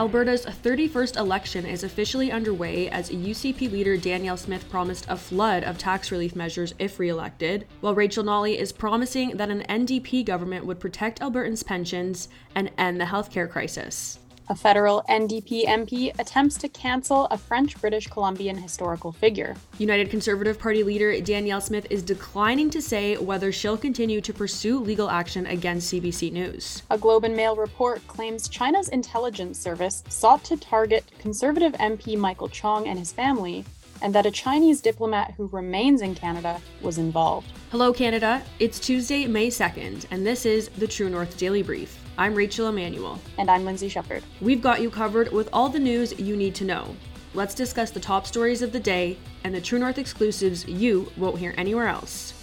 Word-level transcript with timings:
Alberta's 0.00 0.44
31st 0.44 1.16
election 1.18 1.64
is 1.64 1.84
officially 1.84 2.30
underway 2.30 2.88
as 2.90 3.10
UCP 3.10 3.70
leader 3.72 3.96
Danielle 3.96 4.36
Smith 4.36 4.68
promised 4.70 5.06
a 5.08 5.16
flood 5.16 5.64
of 5.64 5.78
tax 5.78 6.10
relief 6.10 6.36
measures 6.36 6.74
if 6.78 6.98
re-elected, 6.98 7.66
while 7.80 7.94
Rachel 7.94 8.24
Notley 8.24 8.56
is 8.56 8.72
promising 8.72 9.36
that 9.38 9.50
an 9.50 9.62
NDP 9.62 10.24
government 10.26 10.66
would 10.66 10.80
protect 10.80 11.20
Albertans' 11.20 11.64
pensions 11.64 12.28
and 12.54 12.70
end 12.76 13.00
the 13.00 13.06
healthcare 13.06 13.48
crisis. 13.50 14.19
A 14.50 14.54
federal 14.56 15.04
NDP 15.08 15.64
MP 15.66 16.12
attempts 16.18 16.56
to 16.58 16.68
cancel 16.68 17.26
a 17.26 17.38
French 17.38 17.80
British 17.80 18.08
Columbian 18.08 18.56
historical 18.56 19.12
figure. 19.12 19.54
United 19.78 20.10
Conservative 20.10 20.58
Party 20.58 20.82
leader 20.82 21.20
Danielle 21.20 21.60
Smith 21.60 21.86
is 21.88 22.02
declining 22.02 22.68
to 22.70 22.82
say 22.82 23.16
whether 23.16 23.52
she'll 23.52 23.76
continue 23.76 24.20
to 24.20 24.32
pursue 24.34 24.80
legal 24.80 25.08
action 25.08 25.46
against 25.46 25.92
CBC 25.92 26.32
News. 26.32 26.82
A 26.90 26.98
Globe 26.98 27.22
and 27.22 27.36
Mail 27.36 27.54
report 27.54 28.04
claims 28.08 28.48
China's 28.48 28.88
intelligence 28.88 29.56
service 29.56 30.02
sought 30.08 30.42
to 30.42 30.56
target 30.56 31.04
Conservative 31.20 31.74
MP 31.74 32.18
Michael 32.18 32.48
Chong 32.48 32.88
and 32.88 32.98
his 32.98 33.12
family 33.12 33.64
and 34.02 34.12
that 34.12 34.26
a 34.26 34.32
Chinese 34.32 34.80
diplomat 34.80 35.32
who 35.36 35.46
remains 35.52 36.02
in 36.02 36.16
Canada 36.16 36.60
was 36.82 36.98
involved. 36.98 37.46
Hello, 37.70 37.92
Canada. 37.92 38.42
It's 38.58 38.80
Tuesday, 38.80 39.28
May 39.28 39.46
2nd, 39.46 40.06
and 40.10 40.26
this 40.26 40.44
is 40.44 40.70
the 40.70 40.88
True 40.88 41.08
North 41.08 41.38
Daily 41.38 41.62
Brief. 41.62 41.99
I'm 42.18 42.34
Rachel 42.34 42.68
Emmanuel. 42.68 43.18
And 43.38 43.50
I'm 43.50 43.64
Lindsay 43.64 43.88
Shepherd. 43.88 44.22
We've 44.40 44.60
got 44.60 44.82
you 44.82 44.90
covered 44.90 45.32
with 45.32 45.48
all 45.52 45.68
the 45.68 45.78
news 45.78 46.18
you 46.18 46.36
need 46.36 46.54
to 46.56 46.64
know. 46.64 46.94
Let's 47.32 47.54
discuss 47.54 47.90
the 47.90 48.00
top 48.00 48.26
stories 48.26 48.62
of 48.62 48.72
the 48.72 48.80
day 48.80 49.16
and 49.44 49.54
the 49.54 49.60
True 49.60 49.78
North 49.78 49.98
exclusives 49.98 50.66
you 50.66 51.10
won't 51.16 51.38
hear 51.38 51.54
anywhere 51.56 51.88
else. 51.88 52.34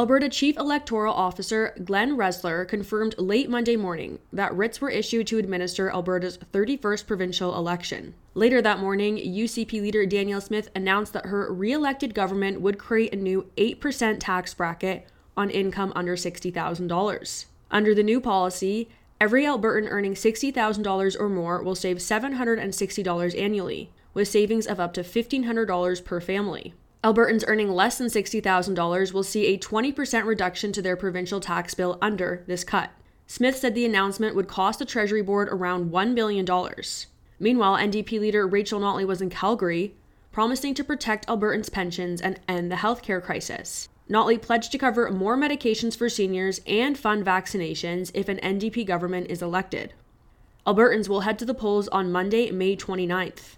Alberta 0.00 0.30
Chief 0.30 0.56
Electoral 0.56 1.12
Officer 1.12 1.74
Glen 1.84 2.16
Resler 2.16 2.66
confirmed 2.66 3.14
late 3.18 3.50
Monday 3.50 3.76
morning 3.76 4.18
that 4.32 4.56
writs 4.56 4.80
were 4.80 4.88
issued 4.88 5.26
to 5.26 5.36
administer 5.36 5.90
Alberta's 5.90 6.38
31st 6.54 7.06
provincial 7.06 7.54
election. 7.54 8.14
Later 8.32 8.62
that 8.62 8.78
morning, 8.78 9.18
UCP 9.18 9.72
leader 9.72 10.06
Danielle 10.06 10.40
Smith 10.40 10.70
announced 10.74 11.12
that 11.12 11.26
her 11.26 11.52
re 11.52 11.72
elected 11.72 12.14
government 12.14 12.62
would 12.62 12.78
create 12.78 13.12
a 13.12 13.16
new 13.16 13.50
8% 13.58 14.16
tax 14.18 14.54
bracket 14.54 15.06
on 15.36 15.50
income 15.50 15.92
under 15.94 16.16
$60,000. 16.16 17.44
Under 17.70 17.94
the 17.94 18.02
new 18.02 18.22
policy, 18.22 18.88
every 19.20 19.44
Albertan 19.44 19.86
earning 19.90 20.14
$60,000 20.14 21.20
or 21.20 21.28
more 21.28 21.62
will 21.62 21.74
save 21.74 21.98
$760 21.98 23.38
annually, 23.38 23.90
with 24.14 24.28
savings 24.28 24.66
of 24.66 24.80
up 24.80 24.94
to 24.94 25.02
$1,500 25.02 26.04
per 26.06 26.20
family. 26.22 26.72
Albertans 27.02 27.44
earning 27.46 27.70
less 27.70 27.96
than 27.96 28.08
$60,000 28.08 29.12
will 29.12 29.22
see 29.22 29.46
a 29.46 29.58
20% 29.58 30.26
reduction 30.26 30.70
to 30.72 30.82
their 30.82 30.96
provincial 30.96 31.40
tax 31.40 31.72
bill 31.72 31.96
under 32.02 32.44
this 32.46 32.62
cut. 32.62 32.90
Smith 33.26 33.56
said 33.56 33.74
the 33.74 33.86
announcement 33.86 34.36
would 34.36 34.48
cost 34.48 34.78
the 34.78 34.84
Treasury 34.84 35.22
Board 35.22 35.48
around 35.48 35.90
$1 35.90 36.14
billion. 36.14 36.46
Meanwhile, 37.38 37.78
NDP 37.78 38.20
leader 38.20 38.46
Rachel 38.46 38.80
Notley 38.80 39.06
was 39.06 39.22
in 39.22 39.30
Calgary, 39.30 39.94
promising 40.30 40.74
to 40.74 40.84
protect 40.84 41.26
Albertans' 41.26 41.72
pensions 41.72 42.20
and 42.20 42.38
end 42.46 42.70
the 42.70 42.76
healthcare 42.76 43.22
crisis. 43.22 43.88
Notley 44.10 44.40
pledged 44.40 44.70
to 44.72 44.78
cover 44.78 45.10
more 45.10 45.38
medications 45.38 45.96
for 45.96 46.10
seniors 46.10 46.60
and 46.66 46.98
fund 46.98 47.24
vaccinations 47.24 48.10
if 48.12 48.28
an 48.28 48.38
NDP 48.38 48.84
government 48.84 49.28
is 49.30 49.40
elected. 49.40 49.94
Albertans 50.66 51.08
will 51.08 51.20
head 51.20 51.38
to 51.38 51.46
the 51.46 51.54
polls 51.54 51.88
on 51.88 52.12
Monday, 52.12 52.50
May 52.50 52.76
29th. 52.76 53.56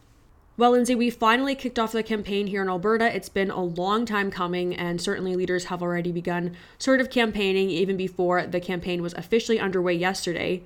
Well, 0.59 0.73
Lindsay, 0.73 0.95
we 0.95 1.09
finally 1.09 1.55
kicked 1.55 1.79
off 1.79 1.93
the 1.93 2.03
campaign 2.03 2.47
here 2.47 2.61
in 2.61 2.69
Alberta. 2.69 3.15
It's 3.15 3.31
been 3.31 3.51
a 3.51 3.65
long 3.65 4.05
time 4.05 4.31
coming, 4.31 4.77
and 4.77 5.01
certainly 5.01 5.35
leaders 5.35 5.65
have 5.65 5.83
already 5.83 6.13
begun 6.13 6.55
sort 6.79 7.01
of 7.01 7.09
campaigning 7.09 7.71
even 7.71 7.97
before 7.97 8.47
the 8.47 8.61
campaign 8.61 9.01
was 9.01 9.15
officially 9.15 9.59
underway 9.59 9.95
yesterday. 9.95 10.63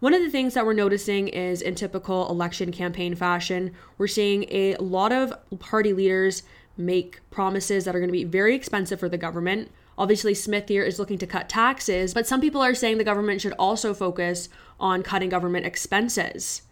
One 0.00 0.14
of 0.14 0.22
the 0.22 0.30
things 0.30 0.54
that 0.54 0.64
we're 0.64 0.72
noticing 0.72 1.28
is 1.28 1.60
in 1.60 1.74
typical 1.74 2.26
election 2.30 2.72
campaign 2.72 3.14
fashion, 3.14 3.74
we're 3.98 4.06
seeing 4.06 4.44
a 4.48 4.76
lot 4.76 5.12
of 5.12 5.34
party 5.58 5.92
leaders 5.92 6.42
make 6.78 7.20
promises 7.28 7.84
that 7.84 7.94
are 7.94 8.00
going 8.00 8.08
to 8.08 8.12
be 8.12 8.24
very 8.24 8.54
expensive 8.54 8.98
for 8.98 9.10
the 9.10 9.18
government. 9.18 9.70
Obviously, 9.98 10.32
Smith 10.32 10.68
here 10.68 10.84
is 10.84 10.98
looking 10.98 11.18
to 11.18 11.26
cut 11.26 11.50
taxes, 11.50 12.14
but 12.14 12.26
some 12.26 12.40
people 12.40 12.62
are 12.62 12.74
saying 12.74 12.96
the 12.96 13.04
government 13.04 13.42
should 13.42 13.54
also 13.58 13.92
focus 13.92 14.48
on 14.80 15.02
cutting 15.02 15.28
government 15.28 15.66
expenses. 15.66 16.62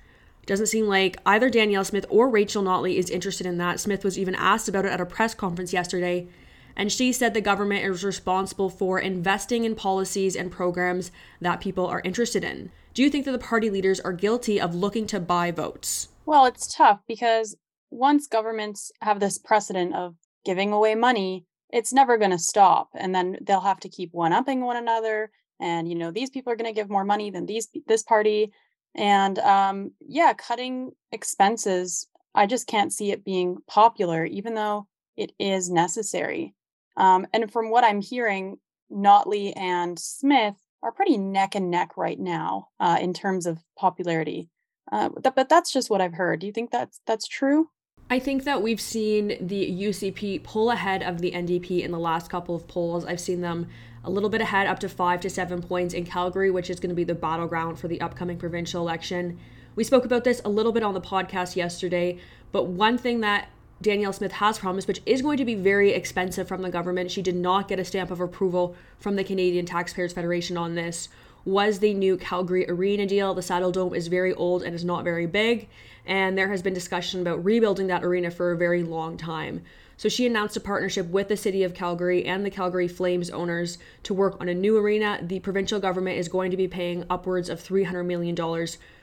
Doesn't 0.46 0.66
seem 0.66 0.86
like 0.86 1.18
either 1.26 1.50
Danielle 1.50 1.84
Smith 1.84 2.06
or 2.08 2.28
Rachel 2.28 2.62
Notley 2.62 2.96
is 2.96 3.10
interested 3.10 3.46
in 3.46 3.58
that. 3.58 3.80
Smith 3.80 4.04
was 4.04 4.18
even 4.18 4.36
asked 4.36 4.68
about 4.68 4.84
it 4.84 4.92
at 4.92 5.00
a 5.00 5.06
press 5.06 5.34
conference 5.34 5.72
yesterday, 5.72 6.28
and 6.76 6.92
she 6.92 7.12
said 7.12 7.34
the 7.34 7.40
government 7.40 7.84
is 7.84 8.04
responsible 8.04 8.70
for 8.70 9.00
investing 9.00 9.64
in 9.64 9.74
policies 9.74 10.36
and 10.36 10.52
programs 10.52 11.10
that 11.40 11.60
people 11.60 11.86
are 11.86 12.02
interested 12.04 12.44
in. 12.44 12.70
Do 12.94 13.02
you 13.02 13.10
think 13.10 13.24
that 13.24 13.32
the 13.32 13.38
party 13.38 13.70
leaders 13.70 13.98
are 14.00 14.12
guilty 14.12 14.60
of 14.60 14.74
looking 14.74 15.06
to 15.08 15.18
buy 15.18 15.50
votes? 15.50 16.08
Well, 16.24 16.46
it's 16.46 16.72
tough 16.72 17.00
because 17.08 17.56
once 17.90 18.26
governments 18.26 18.92
have 19.00 19.20
this 19.20 19.38
precedent 19.38 19.94
of 19.94 20.14
giving 20.44 20.72
away 20.72 20.94
money, 20.94 21.44
it's 21.70 21.92
never 21.92 22.18
going 22.18 22.30
to 22.30 22.38
stop. 22.38 22.90
And 22.94 23.14
then 23.14 23.38
they'll 23.42 23.60
have 23.60 23.80
to 23.80 23.88
keep 23.88 24.10
one 24.12 24.32
upping 24.32 24.60
one 24.60 24.76
another. 24.76 25.30
And, 25.60 25.88
you 25.88 25.94
know, 25.94 26.10
these 26.10 26.30
people 26.30 26.52
are 26.52 26.56
going 26.56 26.72
to 26.72 26.78
give 26.78 26.90
more 26.90 27.04
money 27.04 27.30
than 27.30 27.46
these 27.46 27.68
this 27.86 28.02
party 28.02 28.52
and 28.96 29.38
um, 29.38 29.92
yeah, 30.00 30.32
cutting 30.32 30.92
expenses, 31.12 32.08
I 32.34 32.46
just 32.46 32.66
can't 32.66 32.92
see 32.92 33.12
it 33.12 33.24
being 33.24 33.58
popular, 33.68 34.24
even 34.24 34.54
though 34.54 34.88
it 35.16 35.32
is 35.38 35.70
necessary. 35.70 36.54
Um, 36.96 37.26
and 37.32 37.50
from 37.50 37.70
what 37.70 37.84
I'm 37.84 38.00
hearing, 38.00 38.58
Notley 38.90 39.52
and 39.56 39.98
Smith 39.98 40.56
are 40.82 40.92
pretty 40.92 41.18
neck 41.18 41.54
and 41.54 41.70
neck 41.70 41.96
right 41.96 42.18
now 42.18 42.68
uh, 42.80 42.98
in 43.00 43.12
terms 43.12 43.46
of 43.46 43.58
popularity. 43.78 44.48
Uh, 44.90 45.08
but, 45.08 45.48
that's 45.48 45.72
just 45.72 45.90
what 45.90 46.00
I've 46.00 46.14
heard. 46.14 46.40
Do 46.40 46.46
you 46.46 46.52
think 46.52 46.70
that's 46.70 47.00
that's 47.06 47.26
true? 47.26 47.68
I 48.08 48.20
think 48.20 48.44
that 48.44 48.62
we've 48.62 48.80
seen 48.80 49.36
the 49.40 49.68
UCP 49.68 50.44
pull 50.44 50.70
ahead 50.70 51.02
of 51.02 51.20
the 51.20 51.32
NDP 51.32 51.82
in 51.82 51.90
the 51.90 51.98
last 51.98 52.30
couple 52.30 52.54
of 52.54 52.68
polls. 52.68 53.04
I've 53.04 53.18
seen 53.18 53.40
them 53.40 53.66
a 54.04 54.10
little 54.10 54.28
bit 54.28 54.40
ahead, 54.40 54.68
up 54.68 54.78
to 54.80 54.88
five 54.88 55.20
to 55.22 55.30
seven 55.30 55.60
points 55.60 55.92
in 55.92 56.04
Calgary, 56.04 56.48
which 56.48 56.70
is 56.70 56.78
going 56.78 56.90
to 56.90 56.94
be 56.94 57.02
the 57.02 57.16
battleground 57.16 57.80
for 57.80 57.88
the 57.88 58.00
upcoming 58.00 58.38
provincial 58.38 58.80
election. 58.80 59.40
We 59.74 59.82
spoke 59.82 60.04
about 60.04 60.22
this 60.22 60.40
a 60.44 60.48
little 60.48 60.70
bit 60.70 60.84
on 60.84 60.94
the 60.94 61.00
podcast 61.00 61.56
yesterday, 61.56 62.20
but 62.52 62.66
one 62.66 62.96
thing 62.96 63.22
that 63.22 63.48
Danielle 63.82 64.12
Smith 64.12 64.32
has 64.32 64.60
promised, 64.60 64.86
which 64.86 65.02
is 65.04 65.20
going 65.20 65.38
to 65.38 65.44
be 65.44 65.56
very 65.56 65.90
expensive 65.90 66.46
from 66.46 66.62
the 66.62 66.70
government, 66.70 67.10
she 67.10 67.22
did 67.22 67.34
not 67.34 67.66
get 67.66 67.80
a 67.80 67.84
stamp 67.84 68.12
of 68.12 68.20
approval 68.20 68.76
from 69.00 69.16
the 69.16 69.24
Canadian 69.24 69.66
Taxpayers 69.66 70.12
Federation 70.12 70.56
on 70.56 70.76
this, 70.76 71.08
was 71.46 71.78
the 71.78 71.94
new 71.94 72.18
Calgary 72.18 72.68
Arena 72.68 73.06
deal. 73.06 73.32
The 73.32 73.40
Saddledome 73.40 73.96
is 73.96 74.08
very 74.08 74.34
old 74.34 74.62
and 74.62 74.74
is 74.74 74.84
not 74.84 75.04
very 75.04 75.26
big, 75.26 75.68
and 76.04 76.36
there 76.36 76.48
has 76.48 76.60
been 76.60 76.74
discussion 76.74 77.20
about 77.20 77.42
rebuilding 77.44 77.86
that 77.86 78.04
arena 78.04 78.30
for 78.30 78.52
a 78.52 78.56
very 78.56 78.82
long 78.82 79.16
time. 79.16 79.62
So 79.96 80.10
she 80.10 80.26
announced 80.26 80.56
a 80.56 80.60
partnership 80.60 81.06
with 81.06 81.28
the 81.28 81.36
city 81.36 81.62
of 81.62 81.72
Calgary 81.72 82.26
and 82.26 82.44
the 82.44 82.50
Calgary 82.50 82.88
Flames 82.88 83.30
owners 83.30 83.78
to 84.02 84.12
work 84.12 84.36
on 84.40 84.48
a 84.48 84.54
new 84.54 84.76
arena. 84.76 85.20
The 85.22 85.40
provincial 85.40 85.80
government 85.80 86.18
is 86.18 86.28
going 86.28 86.50
to 86.50 86.56
be 86.56 86.68
paying 86.68 87.04
upwards 87.08 87.48
of 87.48 87.62
$300 87.62 88.04
million 88.04 88.36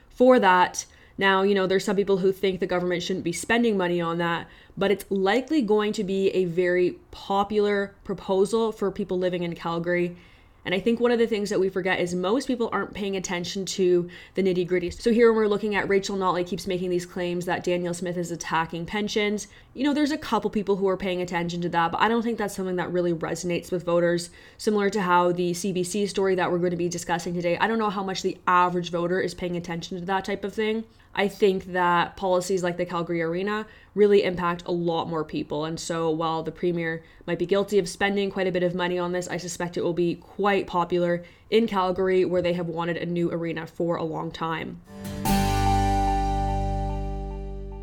for 0.08 0.38
that. 0.38 0.86
Now, 1.16 1.42
you 1.42 1.54
know, 1.54 1.66
there's 1.66 1.84
some 1.84 1.96
people 1.96 2.18
who 2.18 2.30
think 2.30 2.60
the 2.60 2.66
government 2.66 3.02
shouldn't 3.02 3.24
be 3.24 3.32
spending 3.32 3.76
money 3.76 4.00
on 4.00 4.18
that, 4.18 4.48
but 4.76 4.90
it's 4.90 5.04
likely 5.10 5.62
going 5.62 5.92
to 5.94 6.04
be 6.04 6.28
a 6.28 6.44
very 6.44 6.98
popular 7.10 7.94
proposal 8.04 8.70
for 8.70 8.90
people 8.90 9.18
living 9.18 9.42
in 9.42 9.54
Calgary. 9.54 10.16
And 10.64 10.74
I 10.74 10.80
think 10.80 10.98
one 10.98 11.12
of 11.12 11.18
the 11.18 11.26
things 11.26 11.50
that 11.50 11.60
we 11.60 11.68
forget 11.68 12.00
is 12.00 12.14
most 12.14 12.46
people 12.46 12.70
aren't 12.72 12.94
paying 12.94 13.16
attention 13.16 13.66
to 13.66 14.08
the 14.34 14.42
nitty 14.42 14.66
gritty. 14.66 14.90
So 14.90 15.12
here 15.12 15.32
we're 15.32 15.46
looking 15.46 15.74
at 15.74 15.88
Rachel 15.88 16.16
Notley 16.16 16.46
keeps 16.46 16.66
making 16.66 16.90
these 16.90 17.04
claims 17.04 17.44
that 17.44 17.64
Danielle 17.64 17.94
Smith 17.94 18.16
is 18.16 18.30
attacking 18.30 18.86
pensions. 18.86 19.46
You 19.74 19.84
know, 19.84 19.92
there's 19.92 20.10
a 20.10 20.18
couple 20.18 20.48
people 20.50 20.76
who 20.76 20.88
are 20.88 20.96
paying 20.96 21.20
attention 21.20 21.60
to 21.62 21.68
that, 21.70 21.92
but 21.92 22.00
I 22.00 22.08
don't 22.08 22.22
think 22.22 22.38
that's 22.38 22.56
something 22.56 22.76
that 22.76 22.92
really 22.92 23.12
resonates 23.12 23.70
with 23.70 23.84
voters. 23.84 24.30
Similar 24.56 24.88
to 24.90 25.02
how 25.02 25.32
the 25.32 25.52
CBC 25.52 26.08
story 26.08 26.34
that 26.34 26.50
we're 26.50 26.58
going 26.58 26.70
to 26.70 26.76
be 26.76 26.88
discussing 26.88 27.34
today, 27.34 27.58
I 27.58 27.66
don't 27.66 27.78
know 27.78 27.90
how 27.90 28.02
much 28.02 28.22
the 28.22 28.38
average 28.46 28.90
voter 28.90 29.20
is 29.20 29.34
paying 29.34 29.56
attention 29.56 29.98
to 29.98 30.06
that 30.06 30.24
type 30.24 30.44
of 30.44 30.54
thing. 30.54 30.84
I 31.16 31.28
think 31.28 31.66
that 31.66 32.16
policies 32.16 32.64
like 32.64 32.76
the 32.76 32.84
Calgary 32.84 33.22
Arena 33.22 33.66
really 33.94 34.24
impact 34.24 34.64
a 34.66 34.72
lot 34.72 35.08
more 35.08 35.24
people. 35.24 35.64
And 35.64 35.78
so 35.78 36.10
while 36.10 36.42
the 36.42 36.50
Premier 36.50 37.04
might 37.24 37.38
be 37.38 37.46
guilty 37.46 37.78
of 37.78 37.88
spending 37.88 38.32
quite 38.32 38.48
a 38.48 38.52
bit 38.52 38.64
of 38.64 38.74
money 38.74 38.98
on 38.98 39.12
this, 39.12 39.28
I 39.28 39.36
suspect 39.36 39.76
it 39.76 39.84
will 39.84 39.92
be 39.92 40.16
quite 40.16 40.66
popular 40.66 41.22
in 41.50 41.68
Calgary, 41.68 42.24
where 42.24 42.42
they 42.42 42.54
have 42.54 42.66
wanted 42.66 42.96
a 42.96 43.06
new 43.06 43.30
arena 43.30 43.64
for 43.64 43.94
a 43.94 44.02
long 44.02 44.32
time. 44.32 44.80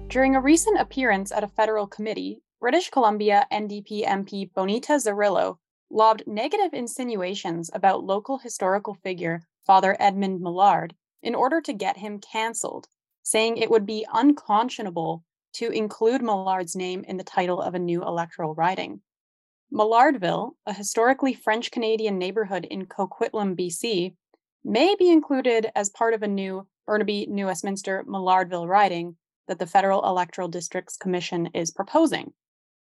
During 0.09 0.35
a 0.35 0.41
recent 0.41 0.77
appearance 0.77 1.31
at 1.31 1.45
a 1.45 1.47
federal 1.47 1.87
committee, 1.87 2.41
British 2.59 2.89
Columbia 2.89 3.47
NDP 3.49 4.05
MP 4.05 4.53
Bonita 4.53 4.93
Zarrillo 4.93 5.57
lobbed 5.89 6.27
negative 6.27 6.73
insinuations 6.73 7.69
about 7.73 8.03
local 8.03 8.39
historical 8.39 8.93
figure 8.93 9.41
Father 9.65 9.95
Edmond 10.01 10.41
Maillard 10.41 10.95
in 11.23 11.33
order 11.33 11.61
to 11.61 11.71
get 11.71 11.97
him 11.97 12.19
cancelled 12.19 12.89
saying 13.23 13.57
it 13.57 13.69
would 13.69 13.85
be 13.85 14.05
unconscionable 14.13 15.23
to 15.53 15.69
include 15.69 16.21
Maillard's 16.21 16.75
name 16.75 17.03
in 17.07 17.17
the 17.17 17.23
title 17.23 17.61
of 17.61 17.75
a 17.75 17.79
new 17.79 18.01
electoral 18.01 18.55
riding. 18.55 19.01
Maillardville, 19.73 20.51
a 20.65 20.73
historically 20.73 21.33
French 21.33 21.71
Canadian 21.71 22.17
neighborhood 22.17 22.65
in 22.65 22.85
Coquitlam, 22.85 23.55
BC, 23.55 24.13
may 24.63 24.95
be 24.95 25.09
included 25.09 25.69
as 25.75 25.89
part 25.89 26.13
of 26.13 26.23
a 26.23 26.27
new 26.27 26.67
Burnaby 26.85 27.27
New 27.27 27.45
Westminster 27.45 28.03
Maillardville 28.07 28.67
riding 28.67 29.15
that 29.47 29.59
the 29.59 29.67
Federal 29.67 30.05
Electoral 30.05 30.47
Districts 30.47 30.97
Commission 30.97 31.49
is 31.53 31.71
proposing. 31.71 32.33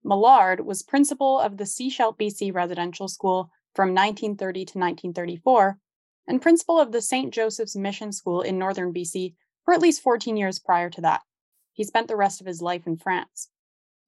Maillard 0.04 0.66
was 0.66 0.82
principal 0.82 1.40
of 1.40 1.58
the 1.58 1.64
Sechelt, 1.64 2.18
BC 2.18 2.54
residential 2.54 3.08
school 3.08 3.52
from 3.76 3.90
1930 3.90 4.60
to 4.66 4.78
1934 4.80 5.78
and 6.28 6.42
principal 6.42 6.80
of 6.80 6.92
the 6.92 7.02
St. 7.02 7.34
Joseph's 7.34 7.76
Mission 7.76 8.12
School 8.12 8.42
in 8.42 8.58
northern 8.58 8.94
BC 8.94 9.36
for 9.66 9.74
at 9.74 9.82
least 9.82 10.02
14 10.02 10.38
years 10.38 10.60
prior 10.60 10.90
to 10.90 11.02
that. 11.02 11.22
He 11.74 11.84
spent 11.84 12.08
the 12.08 12.16
rest 12.16 12.42
of 12.42 12.48
his 12.48 12.62
life 12.62 12.86
in 12.86 12.98
France. 12.98 13.50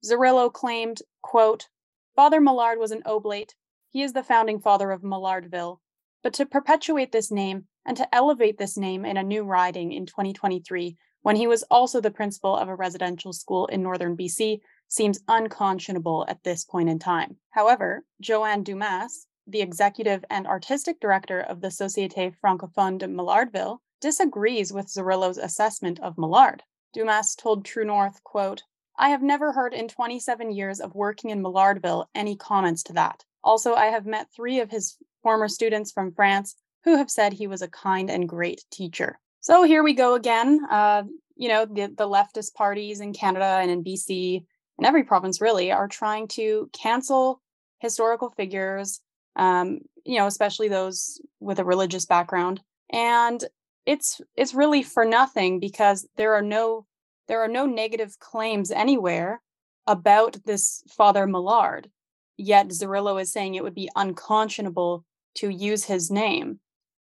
Zarrillo 0.04 0.52
claimed, 0.52 1.02
quote, 1.22 1.68
Father 2.14 2.40
Maillard 2.40 2.78
was 2.78 2.92
an 2.92 3.02
oblate. 3.06 3.54
He 3.90 4.02
is 4.02 4.12
the 4.12 4.22
founding 4.22 4.60
father 4.60 4.90
of 4.90 5.02
Maillardville. 5.02 5.78
But 6.22 6.32
to 6.34 6.46
perpetuate 6.46 7.12
this 7.12 7.30
name 7.30 7.66
and 7.86 7.96
to 7.96 8.14
elevate 8.14 8.58
this 8.58 8.76
name 8.76 9.04
in 9.04 9.16
a 9.16 9.22
new 9.22 9.42
riding 9.42 9.92
in 9.92 10.06
2023, 10.06 10.96
when 11.22 11.36
he 11.36 11.46
was 11.46 11.62
also 11.64 12.00
the 12.00 12.10
principal 12.10 12.56
of 12.56 12.68
a 12.68 12.74
residential 12.74 13.32
school 13.32 13.66
in 13.66 13.82
northern 13.82 14.16
BC, 14.16 14.60
seems 14.88 15.20
unconscionable 15.26 16.24
at 16.28 16.42
this 16.44 16.64
point 16.64 16.88
in 16.88 16.98
time. 16.98 17.36
However, 17.50 18.04
Joanne 18.20 18.62
Dumas, 18.62 19.26
the 19.46 19.62
executive 19.62 20.24
and 20.30 20.46
artistic 20.46 21.00
director 21.00 21.40
of 21.40 21.60
the 21.60 21.68
Société 21.68 22.34
Francophone 22.42 22.98
de 22.98 23.06
Maillardville, 23.06 23.78
disagrees 24.04 24.70
with 24.70 24.92
Zarrillo's 24.92 25.38
assessment 25.38 25.98
of 26.00 26.18
Maillard. 26.18 26.62
Dumas 26.92 27.34
told 27.34 27.64
True 27.64 27.86
North, 27.86 28.22
quote, 28.22 28.62
I 28.98 29.08
have 29.08 29.22
never 29.22 29.50
heard 29.50 29.72
in 29.72 29.88
27 29.88 30.52
years 30.52 30.78
of 30.78 30.94
working 30.94 31.30
in 31.30 31.42
Maillardville 31.42 32.04
any 32.14 32.36
comments 32.36 32.82
to 32.82 32.92
that. 32.92 33.24
Also, 33.42 33.72
I 33.72 33.86
have 33.86 34.04
met 34.04 34.28
three 34.36 34.60
of 34.60 34.70
his 34.70 34.98
former 35.22 35.48
students 35.48 35.90
from 35.90 36.12
France 36.12 36.54
who 36.84 36.98
have 36.98 37.10
said 37.10 37.32
he 37.32 37.46
was 37.46 37.62
a 37.62 37.68
kind 37.68 38.10
and 38.10 38.28
great 38.28 38.62
teacher. 38.70 39.18
So 39.40 39.62
here 39.62 39.82
we 39.82 39.94
go 39.94 40.16
again. 40.16 40.60
Uh, 40.70 41.04
you 41.36 41.48
know, 41.48 41.64
the, 41.64 41.86
the 41.86 42.06
leftist 42.06 42.52
parties 42.52 43.00
in 43.00 43.14
Canada 43.14 43.58
and 43.62 43.70
in 43.70 43.82
BC 43.82 44.44
and 44.76 44.86
every 44.86 45.04
province 45.04 45.40
really 45.40 45.72
are 45.72 45.88
trying 45.88 46.28
to 46.28 46.68
cancel 46.74 47.40
historical 47.78 48.28
figures, 48.36 49.00
um, 49.36 49.80
you 50.04 50.18
know, 50.18 50.26
especially 50.26 50.68
those 50.68 51.22
with 51.40 51.58
a 51.58 51.64
religious 51.64 52.04
background. 52.04 52.60
And 52.90 53.42
it's 53.86 54.20
it's 54.36 54.54
really 54.54 54.82
for 54.82 55.04
nothing 55.04 55.60
because 55.60 56.08
there 56.16 56.34
are 56.34 56.42
no 56.42 56.86
there 57.28 57.42
are 57.42 57.48
no 57.48 57.66
negative 57.66 58.18
claims 58.18 58.70
anywhere 58.70 59.40
about 59.86 60.36
this 60.44 60.82
father 60.96 61.26
Maillard. 61.26 61.90
Yet 62.36 62.68
Zarrillo 62.68 63.20
is 63.20 63.32
saying 63.32 63.54
it 63.54 63.62
would 63.62 63.74
be 63.74 63.90
unconscionable 63.94 65.04
to 65.36 65.48
use 65.48 65.84
his 65.84 66.10
name. 66.10 66.60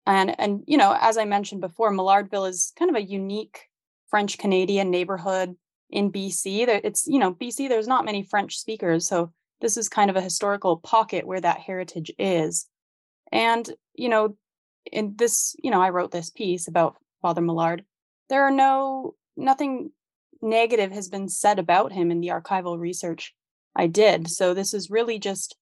And 0.07 0.39
and 0.39 0.63
you 0.67 0.77
know, 0.77 0.97
as 1.01 1.19
I 1.19 1.25
mentioned 1.25 1.61
before, 1.61 1.91
Maillardville 1.93 2.49
is 2.49 2.73
kind 2.79 2.91
of 2.91 2.97
a 2.97 3.03
unique 3.03 3.69
French 4.09 4.39
Canadian 4.39 4.91
neighborhood 4.91 5.57
in 5.91 6.13
BC. 6.13 6.69
It's 6.69 7.07
you 7.07 7.19
know 7.19 7.35
BC. 7.35 7.69
There's 7.69 7.89
not 7.89 8.05
many 8.05 8.23
French 8.23 8.57
speakers, 8.57 9.09
so 9.09 9.33
this 9.61 9.77
is 9.77 9.89
kind 9.89 10.11
of 10.11 10.17
a 10.17 10.21
historical 10.23 10.77
pocket 10.77 11.27
where 11.27 11.41
that 11.41 11.59
heritage 11.59 12.13
is. 12.19 12.69
And 13.33 13.69
you 13.95 14.09
know, 14.09 14.37
in 14.93 15.15
this, 15.17 15.57
you 15.63 15.71
know, 15.71 15.81
I 15.81 15.91
wrote 15.91 16.11
this 16.11 16.31
piece 16.31 16.69
about 16.69 16.97
Father 17.23 17.41
Maillard. 17.41 17.85
There 18.29 18.45
are 18.45 18.51
no 18.51 19.15
nothing 19.37 19.91
negative 20.43 20.93
has 20.93 21.09
been 21.09 21.29
said 21.29 21.59
about 21.59 21.93
him 21.93 22.11
in 22.11 22.21
the 22.21 22.29
archival 22.29 22.79
research 22.79 23.35
I 23.75 23.87
did. 23.87 24.31
So 24.31 24.55
this 24.55 24.73
is 24.73 24.91
really 24.91 25.19
just 25.19 25.57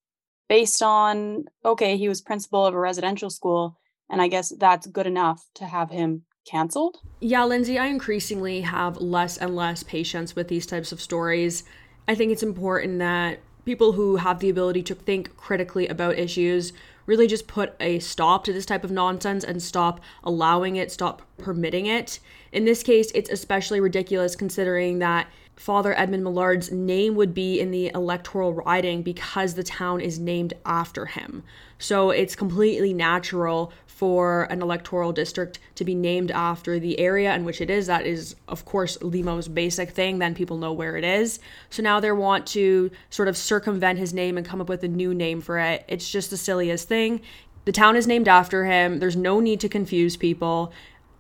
based 0.49 0.83
on 0.83 1.45
okay, 1.65 1.97
he 1.97 2.09
was 2.09 2.21
principal 2.21 2.67
of 2.67 2.75
a 2.75 2.79
residential 2.79 3.31
school, 3.31 3.79
and 4.11 4.23
I 4.23 4.29
guess 4.29 4.53
that's 4.59 4.87
good 4.87 5.07
enough 5.07 5.45
to 5.55 5.67
have 5.67 5.91
him 5.91 6.23
canceled. 6.47 6.99
Yeah, 7.21 7.45
Lindsay, 7.45 7.79
I 7.79 7.87
increasingly 7.87 8.61
have 8.63 8.99
less 8.99 9.39
and 9.39 9.57
less 9.57 9.83
patience 9.83 10.37
with 10.37 10.49
these 10.49 10.67
types 10.67 10.93
of 10.93 11.01
stories. 11.01 11.65
I 12.07 12.15
think 12.15 12.33
it's 12.33 12.43
important 12.43 12.99
that 12.99 13.41
people 13.65 13.93
who 13.93 14.17
have 14.17 14.41
the 14.41 14.51
ability 14.51 14.83
to 14.83 14.95
think 14.95 15.37
critically 15.37 15.89
about 15.89 16.19
issues 16.19 16.73
really 17.07 17.27
just 17.27 17.47
put 17.47 17.75
a 17.81 17.99
stop 17.99 18.45
to 18.45 18.53
this 18.53 18.67
type 18.67 18.85
of 18.85 18.91
nonsense 18.91 19.45
and 19.45 19.63
stop 19.63 20.01
allowing 20.23 20.77
it, 20.77 20.91
stop 20.91 21.23
permitting 21.39 21.87
it. 21.87 22.19
In 22.53 22.65
this 22.65 22.83
case, 22.83 23.11
it's 23.15 23.31
especially 23.31 23.81
ridiculous 23.81 24.37
considering 24.37 24.99
that 25.01 25.29
Father 25.57 25.97
Edmond 25.99 26.25
Maillard's 26.25 26.71
name 26.73 27.15
would 27.15 27.33
be 27.33 27.61
in 27.61 27.71
the 27.71 27.91
electoral 27.95 28.53
riding 28.53 29.03
because 29.03 29.55
the 29.55 29.63
town 29.63 30.01
is 30.01 30.19
named 30.19 30.55
after 30.67 31.07
him. 31.07 31.43
So 31.79 32.11
it's 32.11 32.35
completely 32.35 32.93
natural 32.93 33.73
for 33.87 34.45
an 34.45 34.61
electoral 34.61 35.13
district 35.13 35.61
to 35.77 35.85
be 35.85 35.95
named 35.95 36.33
after 36.33 36.81
the 36.81 36.99
area 36.99 37.33
in 37.35 37.45
which 37.45 37.61
it 37.61 37.71
is. 37.71 37.87
That 37.87 38.07
is, 38.07 38.35
of 38.49 38.65
course, 38.65 38.99
the 39.01 39.23
most 39.23 39.55
basic 39.55 39.91
thing. 39.91 40.19
Then 40.19 40.35
people 40.35 40.59
know 40.59 40.73
where 40.73 40.97
it 40.97 41.05
is. 41.05 41.39
So 41.71 41.83
now 41.83 42.01
they 42.01 42.11
want 42.11 42.47
to 42.49 42.91
sort 43.11 43.29
of 43.29 43.37
circumvent 43.37 44.01
his 44.01 44.13
name 44.13 44.37
and 44.37 44.45
come 44.45 44.61
up 44.61 44.69
with 44.69 44.83
a 44.83 44.89
new 44.89 45.15
name 45.15 45.41
for 45.41 45.59
it. 45.59 45.85
It's 45.87 46.11
just 46.11 46.31
the 46.31 46.37
silliest 46.37 46.89
thing. 46.89 47.21
The 47.65 47.73
town 47.73 47.97
is 47.97 48.07
named 48.07 48.29
after 48.29 48.67
him. 48.67 48.99
There's 48.99 49.17
no 49.17 49.41
need 49.41 49.61
to 49.61 49.69
confuse 49.69 50.17
people 50.17 50.73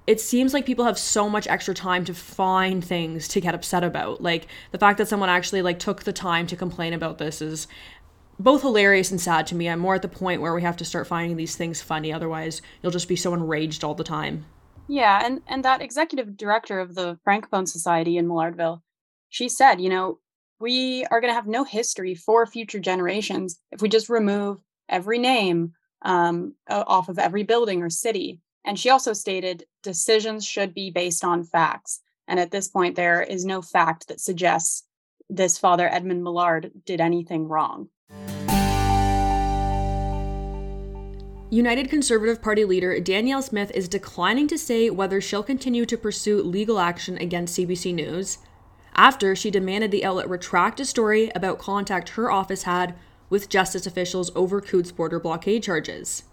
it 0.07 0.21
seems 0.21 0.53
like 0.53 0.67
people 0.67 0.85
have 0.85 0.99
so 0.99 1.29
much 1.31 1.47
extra 1.47 1.75
time 1.75 2.05
to 2.05 2.15
find 2.15 2.85
things 2.85 3.27
to 3.29 3.41
get 3.41 3.55
upset 3.55 3.83
about. 3.83 4.23
Like 4.23 4.47
the 4.71 4.79
fact 4.79 4.99
that 4.99 5.09
someone 5.09 5.29
actually 5.29 5.63
like 5.63 5.79
took 5.79 6.03
the 6.03 6.13
time 6.13 6.47
to 6.49 6.57
complain 6.57 6.93
about 6.93 7.19
this 7.19 7.41
is 7.41 7.67
both 8.39 8.63
hilarious 8.63 9.11
and 9.11 9.21
sad 9.21 9.47
to 9.47 9.55
me. 9.55 9.69
I'm 9.69 9.79
more 9.79 9.95
at 9.95 10.03
the 10.03 10.09
point 10.09 10.43
where 10.43 10.55
we 10.55 10.63
have 10.63 10.77
to 10.79 10.85
start 10.85 11.07
finding 11.07 11.37
these 11.37 11.57
things 11.57 11.81
funny 11.81 12.13
otherwise 12.13 12.61
you'll 12.83 12.93
just 12.93 13.09
be 13.09 13.17
so 13.17 13.33
enraged 13.33 13.83
all 13.83 13.95
the 13.95 14.05
time. 14.05 14.45
Yeah, 14.89 15.23
and 15.25 15.41
and 15.47 15.65
that 15.65 15.81
executive 15.81 16.37
director 16.37 16.79
of 16.81 16.95
the 16.95 17.19
Francophone 17.27 17.67
Society 17.67 18.19
in 18.19 18.29
Maillardville, 18.29 18.83
she 19.31 19.49
said, 19.49 19.81
you 19.81 19.89
know, 19.89 20.19
we 20.61 21.07
are 21.07 21.21
going 21.21 21.31
to 21.31 21.35
have 21.35 21.47
no 21.47 21.65
history 21.65 22.15
for 22.15 22.47
future 22.47 22.79
generations 22.79 23.59
if 23.73 23.81
we 23.81 23.89
just 23.89 24.11
remove 24.11 24.61
every 24.89 25.19
name 25.19 25.73
um, 26.03 26.55
off 26.69 27.09
of 27.09 27.19
every 27.19 27.43
building 27.43 27.83
or 27.83 27.89
city. 27.89 28.41
And 28.65 28.79
she 28.79 28.91
also 28.91 29.13
stated 29.13 29.65
decisions 29.83 30.47
should 30.47 30.75
be 30.75 30.91
based 30.91 31.25
on 31.25 31.45
facts. 31.45 32.01
And 32.27 32.41
at 32.41 32.51
this 32.51 32.69
point, 32.69 32.97
there 32.97 33.23
is 33.23 33.45
no 33.45 33.61
fact 33.61 34.09
that 34.09 34.21
suggests 34.21 34.85
this 35.29 35.59
father, 35.59 35.89
Edmond 35.89 36.23
Maillard, 36.23 36.71
did 36.85 37.01
anything 37.01 37.49
wrong. 37.49 37.89
United 41.51 41.89
Conservative 41.89 42.43
Party 42.43 42.65
leader 42.65 42.99
Danielle 42.99 43.43
Smith 43.43 43.71
is 43.75 43.89
declining 43.89 44.49
to 44.49 44.59
say 44.59 44.91
whether 44.91 45.21
she'll 45.21 45.43
continue 45.43 45.87
to 45.87 45.97
pursue 45.97 46.43
legal 46.43 46.81
action 46.81 47.17
against 47.19 47.57
CBC 47.57 47.95
News 47.95 48.39
after 48.97 49.37
she 49.37 49.51
demanded 49.51 49.91
the 49.91 50.05
outlet 50.05 50.29
retract 50.29 50.81
a 50.81 50.85
story 50.85 51.31
about 51.35 51.59
contact 51.59 52.11
her 52.11 52.31
office 52.31 52.65
had 52.65 52.95
with 53.31 53.49
justice 53.49 53.87
officials 53.87 54.31
over 54.35 54.61
Coutts 54.61 54.93
border 54.93 55.21
blockade 55.21 55.63
charges. 55.63 56.25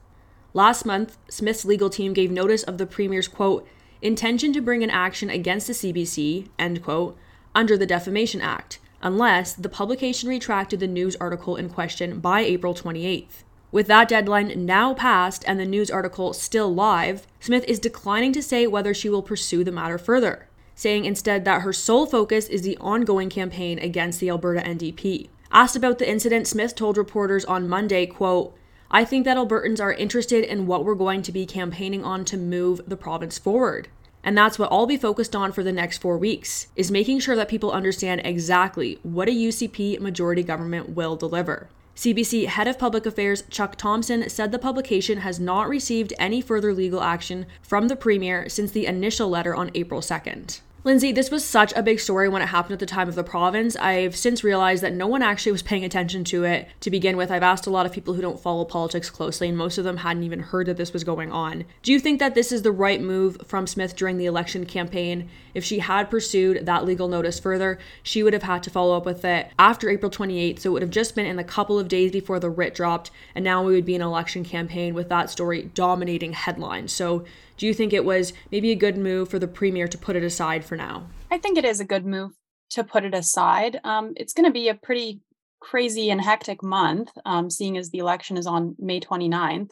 Last 0.54 0.86
month, 0.86 1.18
Smith's 1.30 1.64
legal 1.64 1.90
team 1.90 2.14
gave 2.14 2.30
notice 2.30 2.64
of 2.64 2.78
the 2.78 2.86
Premier's 2.86 3.30
quote, 3.30 3.66
intention 4.02 4.52
to 4.54 4.62
bring 4.62 4.84
an 4.84 4.90
action 4.90 5.30
against 5.30 5.68
the 5.68 5.74
CBC, 5.74 6.50
end 6.60 6.84
quote, 6.84 7.18
under 7.56 7.78
the 7.78 7.86
Defamation 7.86 8.42
Act, 8.42 8.80
unless 9.02 9.54
the 9.54 9.70
publication 9.70 10.28
retracted 10.28 10.80
the 10.80 10.88
news 10.88 11.16
article 11.18 11.56
in 11.56 11.70
question 11.70 12.20
by 12.20 12.42
April 12.42 12.74
28th. 12.74 13.44
With 13.72 13.88
that 13.88 14.10
deadline 14.10 14.66
now 14.66 14.94
passed 14.94 15.46
and 15.48 15.58
the 15.58 15.66
news 15.66 15.90
article 15.90 16.34
still 16.34 16.74
live, 16.74 17.26
Smith 17.40 17.64
is 17.66 17.80
declining 17.80 18.34
to 18.34 18.44
say 18.44 18.68
whether 18.68 18.94
she 18.94 19.10
will 19.10 19.24
pursue 19.24 19.64
the 19.64 19.72
matter 19.72 19.98
further, 19.98 20.50
saying 20.76 21.06
instead 21.06 21.46
that 21.46 21.62
her 21.62 21.72
sole 21.72 22.06
focus 22.06 22.48
is 22.48 22.64
the 22.64 22.78
ongoing 22.82 23.30
campaign 23.30 23.80
against 23.80 24.20
the 24.20 24.30
Alberta 24.30 24.60
NDP. 24.60 25.30
Asked 25.54 25.78
about 25.78 26.00
the 26.00 26.10
incident, 26.10 26.48
Smith 26.48 26.76
told 26.76 26.98
reporters 26.98 27.46
on 27.46 27.70
Monday, 27.70 28.06
quote, 28.06 28.58
I 28.94 29.06
think 29.06 29.24
that 29.24 29.38
Albertans 29.38 29.80
are 29.80 29.94
interested 29.94 30.44
in 30.44 30.68
what 30.68 30.84
we're 30.84 30.96
going 30.96 31.22
to 31.22 31.32
be 31.32 31.46
campaigning 31.46 32.04
on 32.04 32.26
to 32.26 32.36
move 32.36 32.82
the 32.86 32.98
province 32.98 33.40
forward. 33.40 33.88
And 34.22 34.38
that's 34.38 34.60
what 34.60 34.70
I'll 34.70 34.86
be 34.86 34.98
focused 34.98 35.34
on 35.34 35.54
for 35.54 35.64
the 35.64 35.72
next 35.72 36.00
four 36.00 36.18
weeks, 36.18 36.68
is 36.76 36.92
making 36.92 37.22
sure 37.22 37.38
that 37.38 37.48
people 37.48 37.72
understand 37.72 38.22
exactly 38.26 39.00
what 39.02 39.30
a 39.30 39.32
UCP 39.32 40.02
majority 40.02 40.44
government 40.44 40.90
will 40.90 41.16
deliver. 41.16 41.70
CBC 41.96 42.48
Head 42.48 42.68
of 42.68 42.78
Public 42.78 43.06
Affairs 43.06 43.44
Chuck 43.50 43.78
Thompson 43.78 44.30
said 44.30 44.52
the 44.52 44.60
publication 44.60 45.20
has 45.20 45.40
not 45.40 45.70
received 45.70 46.14
any 46.20 46.42
further 46.42 46.74
legal 46.74 47.02
action 47.02 47.46
from 47.62 47.88
the 47.88 47.96
Premier 47.96 48.50
since 48.50 48.72
the 48.72 48.88
initial 48.88 49.30
letter 49.30 49.56
on 49.56 49.72
April 49.74 50.02
2nd. 50.02 50.60
Lindsay, 50.84 51.12
this 51.12 51.30
was 51.30 51.46
such 51.46 51.72
a 51.76 51.84
big 51.84 52.00
story 52.00 52.28
when 52.28 52.42
it 52.42 52.48
happened 52.48 52.74
at 52.74 52.80
the 52.80 52.88
time 52.88 53.08
of 53.08 53.14
the 53.14 53.24
province. 53.24 53.76
I've 53.76 54.16
since 54.16 54.44
realized 54.44 54.82
that 54.82 54.96
no 54.96 55.06
one 55.06 55.22
actually 55.22 55.52
was 55.52 55.62
paying 55.62 55.86
attention 55.86 56.24
to 56.24 56.44
it 56.44 56.70
to 56.80 56.90
begin 56.90 57.18
with. 57.18 57.30
I've 57.30 57.44
asked 57.44 57.68
a 57.68 57.70
lot 57.70 57.86
of 57.86 57.92
people 57.92 58.16
who 58.16 58.22
don't 58.22 58.40
follow 58.40 58.66
politics 58.66 59.12
closely, 59.12 59.48
and 59.48 59.56
most 59.56 59.78
of 59.78 59.84
them 59.84 59.98
hadn't 59.98 60.24
even 60.24 60.40
heard 60.40 60.66
that 60.66 60.78
this 60.78 60.92
was 60.92 61.04
going 61.04 61.32
on. 61.32 61.66
Do 61.84 61.92
you 61.92 62.00
think 62.00 62.18
that 62.18 62.34
this 62.34 62.52
is 62.52 62.64
the 62.64 62.72
right 62.72 63.00
move 63.00 63.38
from 63.46 63.68
Smith 63.68 63.96
during 63.96 64.18
the 64.18 64.26
election 64.26 64.66
campaign? 64.66 65.30
If 65.54 65.64
she 65.64 65.80
had 65.80 66.10
pursued 66.10 66.66
that 66.66 66.84
legal 66.84 67.08
notice 67.08 67.40
further, 67.40 67.78
she 68.02 68.24
would 68.24 68.34
have 68.34 68.42
had 68.42 68.64
to 68.64 68.72
follow 68.72 68.98
up 68.98 69.06
with 69.06 69.24
it 69.24 69.52
after 69.60 69.88
April 69.88 70.10
28th, 70.10 70.62
so 70.62 70.72
it 70.72 70.74
would 70.74 70.82
have 70.82 70.90
just 70.90 71.14
been 71.14 71.28
in 71.28 71.36
the 71.36 71.44
couple 71.44 71.78
of 71.78 71.90
days 71.90 72.12
before 72.12 72.40
the 72.40 72.50
writ 72.50 72.74
dropped, 72.74 73.12
and 73.36 73.46
now 73.46 73.64
we 73.64 73.76
would 73.76 73.86
be 73.86 73.94
in 73.94 74.02
an 74.02 74.08
election 74.08 74.44
campaign 74.44 74.96
with 74.96 75.10
that 75.10 75.30
story 75.30 75.70
dominating 75.76 76.34
headlines. 76.34 76.92
So, 76.92 77.24
do 77.58 77.68
you 77.68 77.76
think 77.76 77.94
it 77.94 78.04
was 78.04 78.34
maybe 78.52 78.72
a 78.72 78.76
good 78.76 78.98
move 78.98 79.30
for 79.30 79.38
the 79.38 79.48
premier 79.48 79.88
to 79.88 79.96
put 79.96 80.16
it 80.16 80.24
aside 80.24 80.66
for 80.72 80.78
now? 80.78 81.06
I 81.30 81.38
think 81.38 81.58
it 81.58 81.66
is 81.66 81.82
a 81.82 81.86
good 81.86 82.06
move 82.06 82.32
to 82.70 82.86
put 82.86 83.04
it 83.04 83.14
aside. 83.14 83.82
Um, 83.84 84.14
it's 84.16 84.32
going 84.32 84.46
to 84.46 84.54
be 84.54 84.70
a 84.70 84.74
pretty 84.74 85.20
crazy 85.60 86.10
and 86.10 86.22
hectic 86.22 86.64
month, 86.64 87.12
um, 87.26 87.50
seeing 87.50 87.78
as 87.78 87.90
the 87.90 87.98
election 87.98 88.38
is 88.38 88.48
on 88.48 88.78
May 88.80 89.02
29th. 89.02 89.72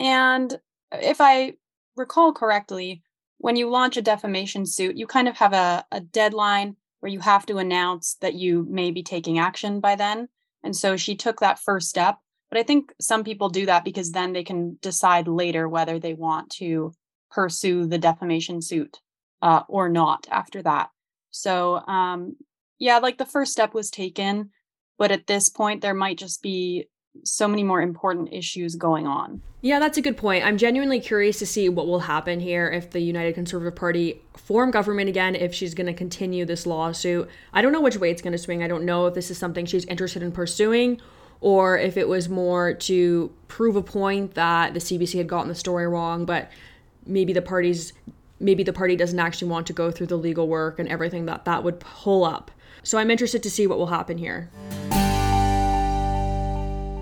And 0.00 0.58
if 0.92 1.20
I 1.20 1.56
recall 1.94 2.32
correctly, 2.32 3.02
when 3.36 3.56
you 3.56 3.68
launch 3.68 3.98
a 3.98 4.02
defamation 4.02 4.64
suit, 4.64 4.96
you 4.96 5.06
kind 5.06 5.28
of 5.28 5.36
have 5.36 5.52
a, 5.52 5.84
a 5.92 6.00
deadline 6.00 6.76
where 7.00 7.12
you 7.12 7.20
have 7.20 7.44
to 7.44 7.58
announce 7.58 8.14
that 8.22 8.32
you 8.32 8.66
may 8.66 8.92
be 8.92 9.02
taking 9.02 9.38
action 9.38 9.78
by 9.78 9.94
then. 9.94 10.28
And 10.62 10.74
so 10.74 10.96
she 10.96 11.16
took 11.16 11.40
that 11.40 11.58
first 11.58 11.90
step. 11.90 12.16
But 12.50 12.58
I 12.58 12.62
think 12.62 12.94
some 12.98 13.24
people 13.24 13.50
do 13.50 13.66
that 13.66 13.84
because 13.84 14.12
then 14.12 14.32
they 14.32 14.42
can 14.42 14.78
decide 14.80 15.28
later 15.28 15.68
whether 15.68 15.98
they 15.98 16.14
want 16.14 16.48
to 16.52 16.94
pursue 17.30 17.86
the 17.86 17.98
defamation 17.98 18.62
suit 18.62 19.00
uh, 19.44 19.62
or 19.68 19.90
not 19.90 20.26
after 20.30 20.62
that. 20.62 20.88
So, 21.30 21.76
um, 21.86 22.36
yeah, 22.78 22.98
like 22.98 23.18
the 23.18 23.26
first 23.26 23.52
step 23.52 23.74
was 23.74 23.90
taken, 23.90 24.50
but 24.98 25.12
at 25.12 25.26
this 25.26 25.50
point, 25.50 25.82
there 25.82 25.94
might 25.94 26.16
just 26.16 26.42
be 26.42 26.88
so 27.24 27.46
many 27.46 27.62
more 27.62 27.82
important 27.82 28.32
issues 28.32 28.74
going 28.74 29.06
on. 29.06 29.42
Yeah, 29.60 29.78
that's 29.78 29.98
a 29.98 30.02
good 30.02 30.16
point. 30.16 30.44
I'm 30.44 30.56
genuinely 30.56 30.98
curious 30.98 31.38
to 31.40 31.46
see 31.46 31.68
what 31.68 31.86
will 31.86 32.00
happen 32.00 32.40
here 32.40 32.68
if 32.68 32.90
the 32.90 33.00
United 33.00 33.34
Conservative 33.34 33.76
Party 33.76 34.22
form 34.34 34.70
government 34.70 35.10
again, 35.10 35.34
if 35.34 35.54
she's 35.54 35.74
going 35.74 35.86
to 35.86 35.94
continue 35.94 36.46
this 36.46 36.66
lawsuit. 36.66 37.28
I 37.52 37.60
don't 37.60 37.72
know 37.72 37.82
which 37.82 37.98
way 37.98 38.10
it's 38.10 38.22
going 38.22 38.32
to 38.32 38.38
swing. 38.38 38.62
I 38.62 38.68
don't 38.68 38.84
know 38.84 39.06
if 39.06 39.14
this 39.14 39.30
is 39.30 39.36
something 39.36 39.66
she's 39.66 39.84
interested 39.84 40.22
in 40.22 40.32
pursuing 40.32 41.00
or 41.40 41.78
if 41.78 41.98
it 41.98 42.08
was 42.08 42.30
more 42.30 42.72
to 42.72 43.30
prove 43.48 43.76
a 43.76 43.82
point 43.82 44.34
that 44.34 44.72
the 44.72 44.80
CBC 44.80 45.18
had 45.18 45.28
gotten 45.28 45.48
the 45.48 45.54
story 45.54 45.86
wrong, 45.86 46.24
but 46.24 46.50
maybe 47.06 47.34
the 47.34 47.42
parties 47.42 47.92
maybe 48.44 48.62
the 48.62 48.72
party 48.72 48.94
doesn't 48.94 49.18
actually 49.18 49.48
want 49.48 49.66
to 49.66 49.72
go 49.72 49.90
through 49.90 50.06
the 50.06 50.16
legal 50.16 50.46
work 50.46 50.78
and 50.78 50.88
everything 50.88 51.24
that 51.26 51.46
that 51.46 51.64
would 51.64 51.80
pull 51.80 52.24
up. 52.24 52.50
So 52.82 52.98
I'm 52.98 53.10
interested 53.10 53.42
to 53.42 53.50
see 53.50 53.66
what 53.66 53.78
will 53.78 53.86
happen 53.86 54.18
here. 54.18 54.50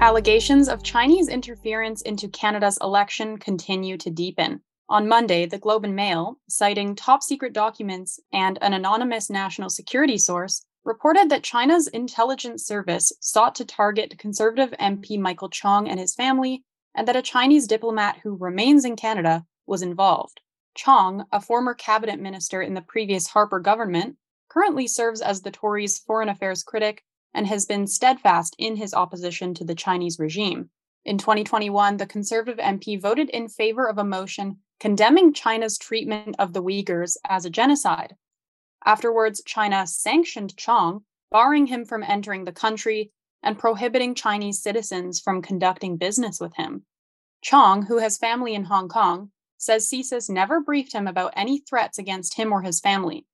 Allegations 0.00 0.68
of 0.68 0.82
Chinese 0.82 1.28
interference 1.28 2.02
into 2.02 2.28
Canada's 2.28 2.78
election 2.80 3.38
continue 3.38 3.96
to 3.98 4.10
deepen. 4.10 4.60
On 4.88 5.08
Monday, 5.08 5.46
the 5.46 5.58
Globe 5.58 5.84
and 5.84 5.96
Mail, 5.96 6.38
citing 6.48 6.94
top 6.94 7.22
secret 7.22 7.52
documents 7.52 8.20
and 8.32 8.58
an 8.62 8.72
anonymous 8.72 9.30
national 9.30 9.70
security 9.70 10.18
source, 10.18 10.64
reported 10.84 11.28
that 11.30 11.44
China's 11.44 11.86
intelligence 11.88 12.66
service 12.66 13.12
sought 13.20 13.54
to 13.54 13.64
target 13.64 14.18
Conservative 14.18 14.70
MP 14.80 15.18
Michael 15.18 15.48
Chong 15.48 15.88
and 15.88 15.98
his 15.98 16.14
family, 16.14 16.64
and 16.94 17.08
that 17.08 17.16
a 17.16 17.22
Chinese 17.22 17.66
diplomat 17.66 18.18
who 18.22 18.36
remains 18.36 18.84
in 18.84 18.96
Canada 18.96 19.44
was 19.66 19.82
involved. 19.82 20.40
Chong, 20.74 21.26
a 21.32 21.40
former 21.40 21.74
cabinet 21.74 22.20
minister 22.20 22.62
in 22.62 22.74
the 22.74 22.82
previous 22.82 23.28
Harper 23.28 23.60
government, 23.60 24.16
currently 24.48 24.86
serves 24.86 25.20
as 25.20 25.42
the 25.42 25.50
Tories' 25.50 25.98
foreign 25.98 26.28
affairs 26.28 26.62
critic 26.62 27.04
and 27.34 27.46
has 27.46 27.66
been 27.66 27.86
steadfast 27.86 28.54
in 28.58 28.76
his 28.76 28.94
opposition 28.94 29.54
to 29.54 29.64
the 29.64 29.74
Chinese 29.74 30.18
regime. 30.18 30.70
In 31.04 31.18
2021, 31.18 31.96
the 31.96 32.06
Conservative 32.06 32.58
MP 32.58 33.00
voted 33.00 33.28
in 33.30 33.48
favor 33.48 33.88
of 33.88 33.98
a 33.98 34.04
motion 34.04 34.58
condemning 34.78 35.32
China's 35.32 35.78
treatment 35.78 36.36
of 36.38 36.52
the 36.52 36.62
Uyghurs 36.62 37.16
as 37.28 37.44
a 37.44 37.50
genocide. 37.50 38.16
Afterwards, 38.84 39.42
China 39.44 39.86
sanctioned 39.86 40.56
Chong, 40.56 41.04
barring 41.30 41.66
him 41.66 41.84
from 41.84 42.02
entering 42.02 42.44
the 42.44 42.52
country 42.52 43.10
and 43.42 43.58
prohibiting 43.58 44.14
Chinese 44.14 44.62
citizens 44.62 45.20
from 45.20 45.42
conducting 45.42 45.96
business 45.96 46.38
with 46.40 46.54
him. 46.54 46.84
Chong, 47.42 47.86
who 47.86 47.98
has 47.98 48.18
family 48.18 48.54
in 48.54 48.64
Hong 48.64 48.88
Kong, 48.88 49.31
says 49.62 49.88
CSIS 49.88 50.28
never 50.28 50.60
briefed 50.60 50.92
him 50.92 51.06
about 51.06 51.34
any 51.36 51.58
threats 51.58 51.98
against 51.98 52.34
him 52.34 52.52
or 52.52 52.62
his 52.62 52.80
family. 52.80 53.24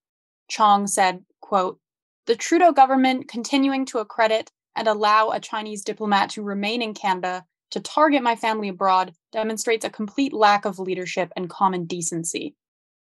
Chong 0.49 0.87
said, 0.87 1.25
quote, 1.41 1.81
the 2.27 2.37
Trudeau 2.37 2.73
government 2.73 3.29
continuing 3.29 3.87
to 3.87 3.99
accredit 3.99 4.51
and 4.77 4.87
allow 4.87 5.31
a 5.31 5.41
Chinese 5.41 5.83
diplomat 5.83 6.29
to 6.31 6.43
remain 6.43 6.83
in 6.83 6.93
Canada 6.93 7.47
to 7.71 7.81
target 7.81 8.23
my 8.23 8.37
family 8.37 8.69
abroad 8.69 9.15
demonstrates 9.33 9.85
a 9.85 9.91
complete 9.91 10.35
lack 10.35 10.67
of 10.67 10.79
leadership 10.79 11.33
and 11.35 11.49
common 11.49 11.87
decency. 11.87 12.55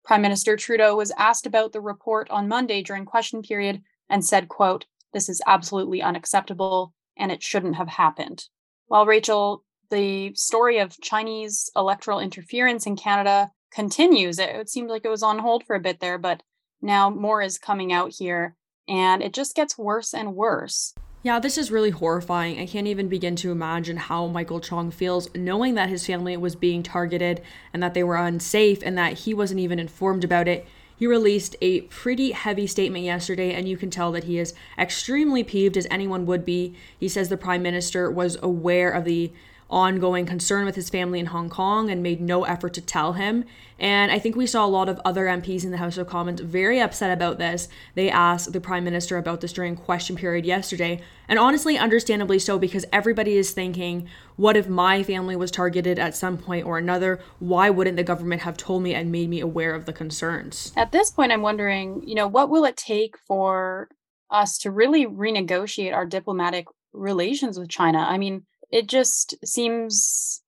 Prime 0.04 0.22
Minister 0.22 0.56
Trudeau 0.56 0.96
was 0.96 1.12
asked 1.16 1.46
about 1.46 1.72
the 1.72 1.80
report 1.80 2.28
on 2.30 2.48
Monday 2.48 2.82
during 2.82 3.04
question 3.04 3.42
period 3.42 3.82
and 4.10 4.24
said, 4.24 4.48
quote, 4.48 4.86
this 5.12 5.28
is 5.28 5.40
absolutely 5.46 6.02
unacceptable 6.02 6.92
and 7.16 7.30
it 7.30 7.42
shouldn't 7.42 7.76
have 7.76 7.88
happened. 7.88 8.46
While 8.86 9.06
Rachel 9.06 9.62
the 9.92 10.34
story 10.34 10.78
of 10.78 11.00
Chinese 11.00 11.70
electoral 11.76 12.18
interference 12.18 12.86
in 12.86 12.96
Canada 12.96 13.52
continues. 13.72 14.38
It, 14.38 14.48
it 14.48 14.68
seemed 14.70 14.88
like 14.88 15.04
it 15.04 15.10
was 15.10 15.22
on 15.22 15.38
hold 15.38 15.64
for 15.64 15.76
a 15.76 15.80
bit 15.80 16.00
there, 16.00 16.18
but 16.18 16.42
now 16.80 17.10
more 17.10 17.42
is 17.42 17.58
coming 17.58 17.92
out 17.92 18.12
here 18.18 18.56
and 18.88 19.22
it 19.22 19.32
just 19.32 19.54
gets 19.54 19.78
worse 19.78 20.12
and 20.12 20.34
worse. 20.34 20.94
Yeah, 21.22 21.38
this 21.38 21.56
is 21.56 21.70
really 21.70 21.90
horrifying. 21.90 22.58
I 22.58 22.66
can't 22.66 22.88
even 22.88 23.08
begin 23.08 23.36
to 23.36 23.52
imagine 23.52 23.96
how 23.96 24.26
Michael 24.26 24.58
Chong 24.58 24.90
feels 24.90 25.32
knowing 25.36 25.74
that 25.74 25.88
his 25.88 26.04
family 26.04 26.36
was 26.36 26.56
being 26.56 26.82
targeted 26.82 27.42
and 27.72 27.80
that 27.80 27.94
they 27.94 28.02
were 28.02 28.16
unsafe 28.16 28.82
and 28.82 28.98
that 28.98 29.20
he 29.20 29.32
wasn't 29.32 29.60
even 29.60 29.78
informed 29.78 30.24
about 30.24 30.48
it. 30.48 30.66
He 30.96 31.06
released 31.06 31.54
a 31.60 31.82
pretty 31.82 32.32
heavy 32.32 32.66
statement 32.66 33.04
yesterday, 33.04 33.54
and 33.54 33.68
you 33.68 33.76
can 33.76 33.90
tell 33.90 34.12
that 34.12 34.24
he 34.24 34.38
is 34.38 34.54
extremely 34.78 35.42
peeved, 35.42 35.76
as 35.76 35.86
anyone 35.90 36.26
would 36.26 36.44
be. 36.44 36.76
He 36.98 37.08
says 37.08 37.28
the 37.28 37.36
prime 37.36 37.62
minister 37.62 38.10
was 38.10 38.38
aware 38.40 38.90
of 38.90 39.04
the 39.04 39.32
ongoing 39.72 40.26
concern 40.26 40.66
with 40.66 40.76
his 40.76 40.90
family 40.90 41.18
in 41.18 41.26
Hong 41.26 41.48
Kong 41.48 41.90
and 41.90 42.02
made 42.02 42.20
no 42.20 42.44
effort 42.44 42.74
to 42.74 42.80
tell 42.80 43.14
him. 43.14 43.44
And 43.78 44.12
I 44.12 44.18
think 44.18 44.36
we 44.36 44.46
saw 44.46 44.64
a 44.64 44.68
lot 44.68 44.88
of 44.88 45.00
other 45.04 45.24
MPs 45.24 45.64
in 45.64 45.70
the 45.70 45.78
House 45.78 45.96
of 45.96 46.06
Commons 46.06 46.40
very 46.40 46.78
upset 46.78 47.10
about 47.10 47.38
this. 47.38 47.68
They 47.94 48.10
asked 48.10 48.52
the 48.52 48.60
Prime 48.60 48.84
Minister 48.84 49.16
about 49.16 49.40
this 49.40 49.52
during 49.52 49.74
question 49.74 50.14
period 50.14 50.44
yesterday, 50.44 51.00
and 51.26 51.38
honestly, 51.38 51.78
understandably 51.78 52.38
so, 52.38 52.58
because 52.58 52.84
everybody 52.92 53.36
is 53.36 53.52
thinking, 53.52 54.06
what 54.36 54.56
if 54.56 54.68
my 54.68 55.02
family 55.02 55.34
was 55.34 55.50
targeted 55.50 55.98
at 55.98 56.14
some 56.14 56.36
point 56.36 56.66
or 56.66 56.76
another? 56.76 57.20
Why 57.38 57.70
wouldn't 57.70 57.96
the 57.96 58.04
government 58.04 58.42
have 58.42 58.56
told 58.56 58.82
me 58.82 58.94
and 58.94 59.10
made 59.10 59.30
me 59.30 59.40
aware 59.40 59.74
of 59.74 59.86
the 59.86 59.92
concerns? 59.92 60.72
At 60.76 60.92
this 60.92 61.10
point, 61.10 61.32
I'm 61.32 61.42
wondering, 61.42 62.02
you 62.06 62.14
know, 62.14 62.28
what 62.28 62.50
will 62.50 62.66
it 62.66 62.76
take 62.76 63.16
for 63.26 63.88
us 64.30 64.58
to 64.58 64.70
really 64.70 65.06
renegotiate 65.06 65.94
our 65.94 66.06
diplomatic 66.06 66.66
relations 66.92 67.58
with 67.58 67.68
China? 67.68 67.98
I 67.98 68.18
mean, 68.18 68.44
it 68.72 68.88
just 68.88 69.36
seems 69.44 70.42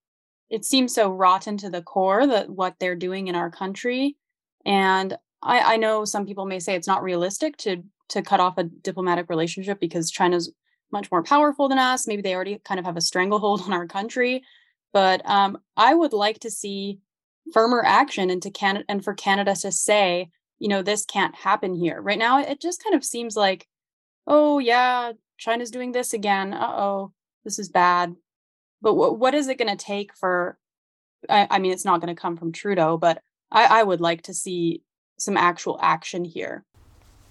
it 0.50 0.64
seems 0.64 0.94
so 0.94 1.10
rotten 1.10 1.56
to 1.58 1.70
the 1.70 1.82
core 1.82 2.26
that 2.26 2.48
what 2.48 2.74
they're 2.80 2.96
doing 2.96 3.28
in 3.28 3.34
our 3.34 3.50
country. 3.50 4.16
And 4.64 5.16
I, 5.42 5.74
I 5.74 5.76
know 5.76 6.04
some 6.04 6.26
people 6.26 6.46
may 6.46 6.58
say 6.58 6.74
it's 6.74 6.88
not 6.88 7.02
realistic 7.02 7.56
to 7.58 7.82
to 8.10 8.22
cut 8.22 8.40
off 8.40 8.58
a 8.58 8.64
diplomatic 8.64 9.28
relationship 9.28 9.78
because 9.80 10.10
china's 10.10 10.52
much 10.92 11.10
more 11.10 11.22
powerful 11.22 11.68
than 11.68 11.78
us. 11.78 12.06
Maybe 12.06 12.22
they 12.22 12.34
already 12.34 12.60
kind 12.64 12.78
of 12.78 12.86
have 12.86 12.96
a 12.96 13.02
stranglehold 13.02 13.62
on 13.62 13.72
our 13.72 13.86
country. 13.86 14.42
But 14.92 15.28
um, 15.28 15.58
i 15.76 15.94
would 15.94 16.12
like 16.12 16.40
to 16.40 16.50
see 16.50 17.00
firmer 17.52 17.84
action 17.84 18.30
into 18.30 18.50
canada 18.50 18.86
and 18.88 19.04
for 19.04 19.12
canada 19.12 19.54
to 19.54 19.70
say 19.70 20.30
you 20.58 20.68
know 20.68 20.80
this 20.80 21.04
can't 21.04 21.34
happen 21.34 21.74
here. 21.74 22.00
Right 22.00 22.18
now 22.18 22.40
it 22.40 22.60
just 22.60 22.82
kind 22.82 22.94
of 22.94 23.04
seems 23.04 23.36
like 23.36 23.66
oh 24.26 24.58
yeah 24.60 25.12
china's 25.36 25.70
doing 25.70 25.92
this 25.92 26.14
again. 26.14 26.54
Uh-oh 26.54 27.12
this 27.44 27.58
is 27.58 27.68
bad. 27.68 28.14
But 28.82 28.94
what 28.94 29.18
what 29.18 29.34
is 29.34 29.48
it 29.48 29.58
going 29.58 29.76
to 29.76 29.82
take 29.82 30.16
for? 30.16 30.58
I, 31.28 31.46
I, 31.50 31.58
mean, 31.58 31.72
it's 31.72 31.86
not 31.86 32.00
going 32.00 32.14
to 32.14 32.20
come 32.20 32.36
from 32.36 32.52
Trudeau, 32.52 32.98
but 32.98 33.22
I, 33.50 33.80
I 33.80 33.82
would 33.82 34.00
like 34.00 34.22
to 34.22 34.34
see 34.34 34.82
some 35.18 35.36
actual 35.36 35.78
action 35.80 36.24
here. 36.24 36.64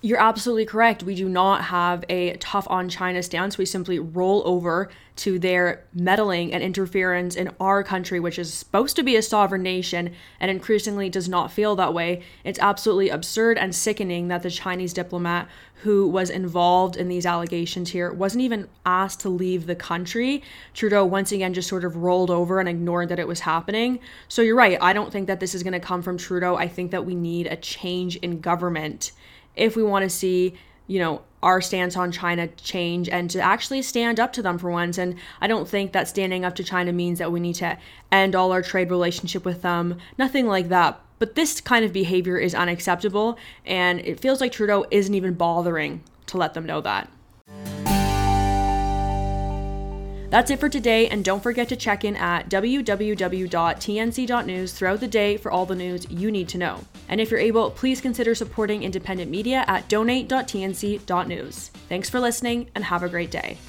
You're 0.05 0.19
absolutely 0.19 0.65
correct. 0.65 1.01
We 1.01 1.15
do 1.15 1.29
not 1.29 1.63
have 1.63 2.03
a 2.09 2.35
tough 2.35 2.67
on 2.69 2.89
China 2.89 3.23
stance. 3.23 3.57
We 3.57 3.65
simply 3.65 3.99
roll 3.99 4.43
over 4.43 4.89
to 5.15 5.39
their 5.39 5.85
meddling 5.93 6.51
and 6.51 6.61
interference 6.61 7.37
in 7.37 7.51
our 7.57 7.85
country, 7.85 8.19
which 8.19 8.37
is 8.37 8.53
supposed 8.53 8.97
to 8.97 9.03
be 9.03 9.15
a 9.15 9.21
sovereign 9.21 9.63
nation 9.63 10.13
and 10.41 10.51
increasingly 10.51 11.09
does 11.09 11.29
not 11.29 11.53
feel 11.53 11.77
that 11.77 11.93
way. 11.93 12.21
It's 12.43 12.59
absolutely 12.59 13.11
absurd 13.11 13.57
and 13.57 13.73
sickening 13.73 14.27
that 14.27 14.43
the 14.43 14.51
Chinese 14.51 14.91
diplomat 14.91 15.47
who 15.83 16.09
was 16.09 16.29
involved 16.29 16.97
in 16.97 17.07
these 17.07 17.25
allegations 17.25 17.91
here 17.91 18.11
wasn't 18.11 18.43
even 18.43 18.67
asked 18.85 19.21
to 19.21 19.29
leave 19.29 19.67
the 19.67 19.75
country. 19.75 20.43
Trudeau 20.73 21.05
once 21.05 21.31
again 21.31 21.53
just 21.53 21.69
sort 21.69 21.85
of 21.85 21.95
rolled 21.95 22.29
over 22.29 22.59
and 22.59 22.67
ignored 22.67 23.07
that 23.07 23.19
it 23.19 23.27
was 23.27 23.39
happening. 23.39 23.99
So 24.27 24.41
you're 24.41 24.55
right. 24.55 24.77
I 24.81 24.91
don't 24.91 25.13
think 25.13 25.27
that 25.27 25.39
this 25.39 25.55
is 25.55 25.63
going 25.63 25.71
to 25.71 25.79
come 25.79 26.01
from 26.01 26.17
Trudeau. 26.17 26.57
I 26.57 26.67
think 26.67 26.91
that 26.91 27.05
we 27.05 27.15
need 27.15 27.47
a 27.47 27.55
change 27.55 28.17
in 28.17 28.41
government 28.41 29.13
if 29.55 29.75
we 29.75 29.83
want 29.83 30.03
to 30.03 30.09
see, 30.09 30.55
you 30.87 30.99
know, 30.99 31.21
our 31.41 31.59
stance 31.59 31.97
on 31.97 32.11
China 32.11 32.47
change 32.47 33.09
and 33.09 33.29
to 33.29 33.39
actually 33.39 33.81
stand 33.81 34.19
up 34.19 34.31
to 34.33 34.41
them 34.41 34.57
for 34.57 34.71
once. 34.71 34.97
And 34.97 35.15
I 35.41 35.47
don't 35.47 35.67
think 35.67 35.91
that 35.91 36.07
standing 36.07 36.45
up 36.45 36.55
to 36.55 36.63
China 36.63 36.93
means 36.93 37.19
that 37.19 37.31
we 37.31 37.41
need 37.41 37.55
to 37.55 37.77
end 38.11 38.33
all 38.33 38.53
our 38.53 38.61
trade 38.61 38.89
relationship 38.89 39.43
with 39.43 39.61
them. 39.61 39.97
Nothing 40.17 40.47
like 40.47 40.69
that. 40.69 41.01
But 41.19 41.35
this 41.35 41.61
kind 41.61 41.85
of 41.85 41.93
behavior 41.93 42.37
is 42.37 42.55
unacceptable, 42.55 43.37
and 43.65 43.99
it 44.01 44.19
feels 44.19 44.41
like 44.41 44.51
Trudeau 44.51 44.85
isn't 44.91 45.13
even 45.13 45.35
bothering 45.35 46.03
to 46.25 46.37
let 46.37 46.53
them 46.53 46.65
know 46.65 46.81
that. 46.81 47.09
That's 50.33 50.49
it 50.49 50.59
for 50.59 50.67
today, 50.67 51.07
and 51.09 51.23
don't 51.23 51.43
forget 51.43 51.69
to 51.69 51.75
check 51.75 52.03
in 52.03 52.15
at 52.15 52.49
www.tnc.news 52.49 54.73
throughout 54.73 54.99
the 54.99 55.07
day 55.07 55.37
for 55.37 55.51
all 55.51 55.67
the 55.67 55.75
news 55.75 56.09
you 56.09 56.31
need 56.31 56.49
to 56.49 56.57
know. 56.57 56.79
And 57.07 57.21
if 57.21 57.29
you're 57.29 57.39
able, 57.39 57.69
please 57.69 58.01
consider 58.01 58.33
supporting 58.33 58.81
independent 58.81 59.29
media 59.29 59.63
at 59.67 59.87
donate.tnc.news. 59.89 61.67
Thanks 61.87 62.09
for 62.09 62.19
listening, 62.19 62.71
and 62.73 62.83
have 62.83 63.03
a 63.03 63.09
great 63.09 63.29
day. 63.29 63.59